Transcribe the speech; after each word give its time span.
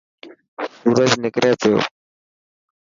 سورج 0.79 1.11
نڪري 1.23 1.51
گيو. 1.61 1.77